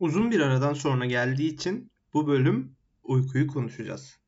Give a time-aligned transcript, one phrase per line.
[0.00, 4.18] Uzun bir aradan sonra geldiği için bu bölüm uykuyu konuşacağız.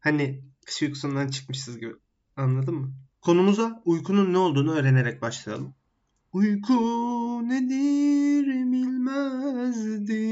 [0.00, 1.92] Hani kış uykusundan çıkmışız gibi.
[2.36, 2.92] Anladın mı?
[3.20, 5.74] Konumuza uykunun ne olduğunu öğrenerek başlayalım.
[6.32, 6.74] Uyku
[7.48, 10.22] nedir bilmezdim.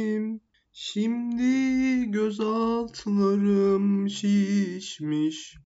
[0.72, 5.56] Şimdi göz altlarım şişmiş.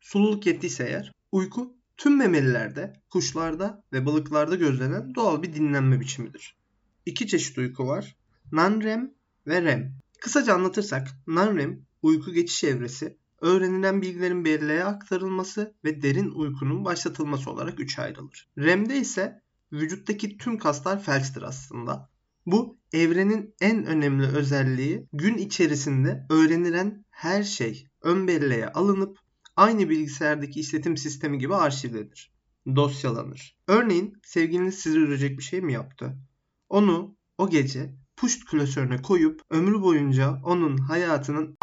[0.00, 6.56] Sululuk yettiyse eğer uyku tüm memelilerde, kuşlarda ve balıklarda gözlenen doğal bir dinlenme biçimidir.
[7.06, 8.19] İki çeşit uyku var.
[8.52, 9.14] Non-REM
[9.46, 9.94] ve REM.
[10.20, 17.80] Kısaca anlatırsak non-REM uyku geçiş evresi, öğrenilen bilgilerin belleğe aktarılması ve derin uykunun başlatılması olarak
[17.80, 18.48] üçe ayrılır.
[18.58, 19.42] REM'de ise
[19.72, 22.10] vücuttaki tüm kaslar felçtir aslında.
[22.46, 29.18] Bu evrenin en önemli özelliği gün içerisinde öğrenilen her şey ön belleğe alınıp
[29.56, 32.32] aynı bilgisayardaki işletim sistemi gibi arşivlenir.
[32.76, 33.56] Dosyalanır.
[33.68, 36.16] Örneğin sevgiliniz sizi üzecek bir şey mi yaptı?
[36.68, 41.56] Onu o gece puşt klasörüne koyup ömrü boyunca onun hayatının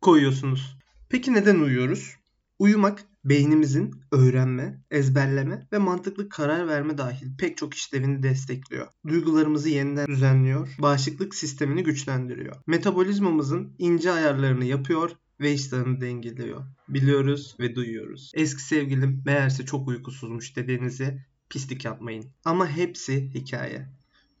[0.00, 0.78] koyuyorsunuz.
[1.08, 2.16] Peki neden uyuyoruz?
[2.58, 8.86] Uyumak beynimizin öğrenme, ezberleme ve mantıklı karar verme dahil pek çok işlevini destekliyor.
[9.08, 12.56] Duygularımızı yeniden düzenliyor, bağışıklık sistemini güçlendiriyor.
[12.66, 16.64] Metabolizmamızın ince ayarlarını yapıyor ve iştahını dengeliyor.
[16.88, 18.32] Biliyoruz ve duyuyoruz.
[18.34, 22.24] Eski sevgilim meğerse çok uykusuzmuş dediğinizi pislik yapmayın.
[22.44, 23.88] Ama hepsi hikaye.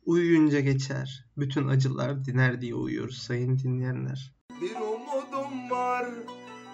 [0.06, 1.24] Uyuyunca geçer.
[1.36, 4.34] Bütün acılar diner diye uyuyoruz sayın dinleyenler.
[4.60, 6.06] Bir umudum var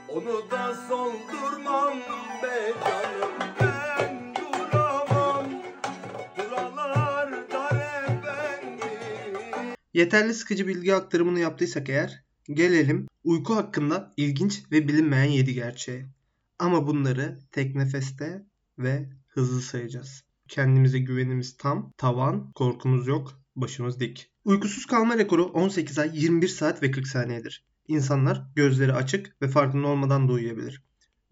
[0.08, 1.94] onu da soldurmam
[2.42, 5.46] be canım ben duramam
[9.94, 16.06] Yeterli sıkıcı bilgi aktarımını yaptıysak eğer gelelim uyku hakkında ilginç ve bilinmeyen 7 gerçeğe.
[16.58, 18.44] Ama bunları tek nefeste
[18.78, 20.24] ve hızlı sayacağız.
[20.50, 24.30] Kendimize güvenimiz tam, tavan, korkumuz yok, başımız dik.
[24.44, 27.64] Uykusuz kalma rekoru 18 ay 21 saat ve 40 saniyedir.
[27.88, 30.82] İnsanlar gözleri açık ve farkında olmadan da uyuyabilir.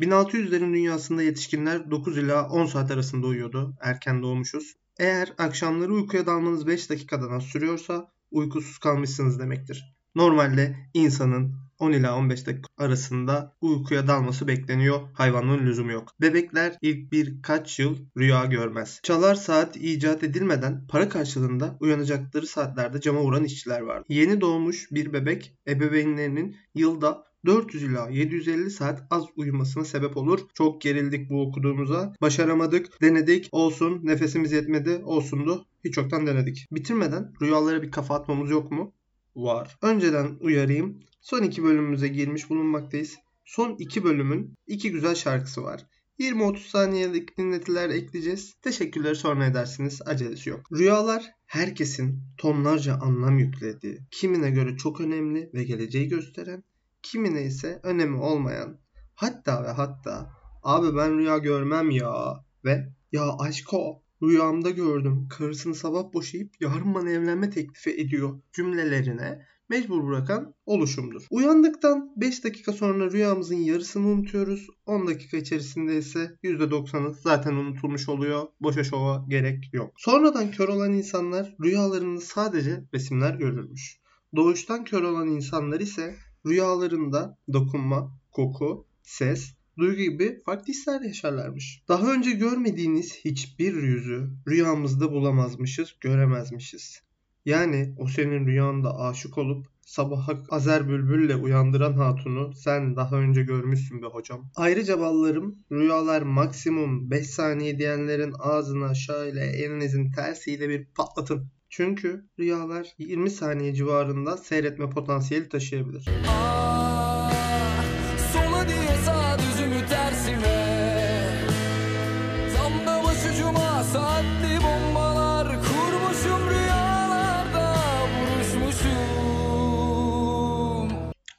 [0.01, 3.77] 1600'lerin dünyasında yetişkinler 9 ila 10 saat arasında uyuyordu.
[3.81, 4.75] Erken doğmuşuz.
[4.99, 9.95] Eğer akşamları uykuya dalmanız 5 dakikadan az sürüyorsa uykusuz kalmışsınız demektir.
[10.15, 15.01] Normalde insanın 10 ila 15 dakika arasında uykuya dalması bekleniyor.
[15.15, 16.13] Hayvanlığın lüzumu yok.
[16.21, 19.01] Bebekler ilk birkaç yıl rüya görmez.
[19.03, 24.03] Çalar saat icat edilmeden para karşılığında uyanacakları saatlerde cama vuran işçiler var.
[24.09, 30.41] Yeni doğmuş bir bebek ebeveynlerinin yılda 400 ila 750 saat az uyumasına sebep olur.
[30.55, 32.15] Çok gerildik bu okuduğumuza.
[32.21, 35.67] Başaramadık, denedik, olsun, nefesimiz yetmedi, olsundu.
[35.85, 36.67] Hiç çoktan denedik.
[36.73, 38.93] Bitirmeden rüyalara bir kafa atmamız yok mu?
[39.39, 39.79] Var.
[39.83, 41.01] Önceden uyarayım.
[41.21, 43.17] Son iki bölümümüze girmiş bulunmaktayız.
[43.45, 45.87] Son iki bölümün iki güzel şarkısı var.
[46.19, 48.55] 20-30 saniyelik dinletiler ekleyeceğiz.
[48.63, 50.03] Teşekkürleri sonra edersiniz.
[50.07, 50.73] Acelesi yok.
[50.73, 56.65] Rüyalar herkesin tonlarca anlam yüklediği, kimine göre çok önemli ve geleceği gösteren,
[57.03, 58.79] kimine ise önemi olmayan,
[59.15, 60.31] hatta ve hatta
[60.63, 67.11] abi ben rüya görmem ya ve ya aşko rüyamda gördüm karısını sabah boşayıp yarın bana
[67.11, 71.27] evlenme teklifi ediyor cümlelerine mecbur bırakan oluşumdur.
[71.31, 74.67] Uyandıktan 5 dakika sonra rüyamızın yarısını unutuyoruz.
[74.87, 78.47] 10 dakika içerisinde ise %90'ı zaten unutulmuş oluyor.
[78.61, 79.93] Boşa şova gerek yok.
[79.97, 84.01] Sonradan kör olan insanlar rüyalarında sadece resimler görürmüş.
[84.37, 86.15] Doğuştan kör olan insanlar ise
[86.47, 91.83] rüyalarında dokunma, koku, ses, duygu gibi farklı hisler yaşarlarmış.
[91.89, 97.03] Daha önce görmediğiniz hiçbir yüzü rüyamızda bulamazmışız, göremezmişiz.
[97.45, 104.03] Yani o senin rüyanda aşık olup sabaha Azer Bülbül'le uyandıran hatunu sen daha önce görmüşsün
[104.03, 104.51] be hocam.
[104.57, 111.51] Ayrıca ballarım rüyalar maksimum 5 saniye diyenlerin ağzına şöyle elinizin tersiyle bir patlatın.
[111.69, 116.09] Çünkü rüyalar 20 saniye civarında seyretme potansiyeli taşıyabilir.
[116.27, 117.98] Ah,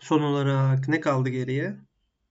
[0.10, 1.78] Son olarak ne kaldı geriye?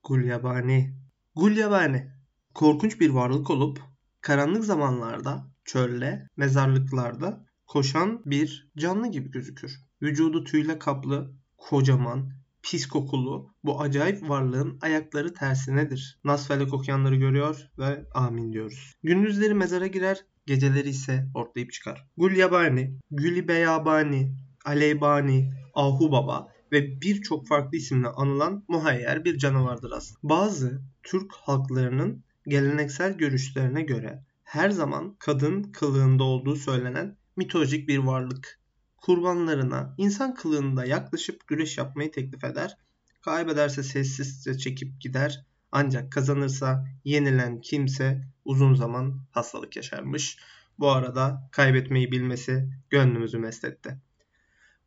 [0.05, 0.95] Gulyabani.
[1.37, 2.13] Gulyabani.
[2.55, 3.81] Korkunç bir varlık olup
[4.21, 9.81] karanlık zamanlarda, çölde, mezarlıklarda koşan bir canlı gibi gözükür.
[10.03, 12.33] Vücudu tüyle kaplı, kocaman,
[12.63, 16.21] pis kokulu bu acayip varlığın ayakları tersinedir.
[16.25, 18.95] Nasfelek okuyanları görüyor ve amin diyoruz.
[19.03, 22.07] Gündüzleri mezara girer, geceleri ise ortlayıp çıkar.
[22.17, 30.19] Gulyabani, Gülibeyabani, Aleybani, Ahu Baba ve birçok farklı isimle anılan muhayyer bir canavardır aslında.
[30.23, 38.59] Bazı Türk halklarının geleneksel görüşlerine göre her zaman kadın kılığında olduğu söylenen mitolojik bir varlık.
[38.97, 42.76] kurbanlarına insan kılığında yaklaşıp güreş yapmayı teklif eder.
[43.20, 45.44] Kaybederse sessizce çekip gider.
[45.73, 50.38] Ancak kazanırsa yenilen kimse uzun zaman hastalık yaşarmış.
[50.79, 53.99] Bu arada kaybetmeyi bilmesi gönlümüzü mest etti.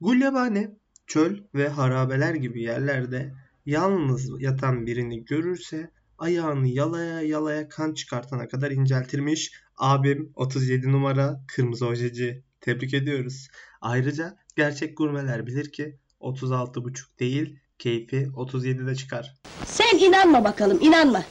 [0.02, 0.76] Gulyabani
[1.12, 3.34] çöl ve harabeler gibi yerlerde
[3.66, 9.52] yalnız yatan birini görürse ayağını yalaya yalaya kan çıkartana kadar inceltirmiş.
[9.78, 12.44] Abim 37 numara kırmızı ojeci.
[12.62, 13.48] Tebrik ediyoruz.
[13.82, 19.34] Ayrıca gerçek gurmeler bilir ki 36,5 değil keyfi 37'de çıkar.
[19.66, 21.24] Sen inanma bakalım inanma.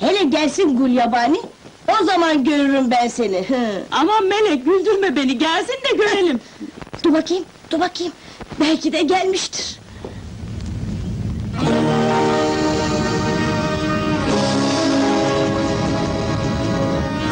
[0.00, 1.40] Hele gelsin Gulyabani.
[1.88, 3.48] O zaman görürüm ben seni.
[3.48, 3.82] Hı.
[3.90, 6.40] Aman Melek güldürme beni gelsin de görelim.
[7.04, 8.12] Dur bakayım, dur bakayım.
[8.60, 9.78] Belki de gelmiştir.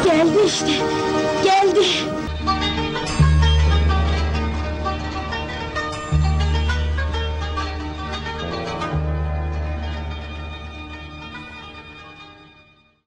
[0.05, 1.10] Geldi işte.